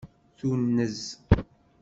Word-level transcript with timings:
Tunez. 0.37 0.97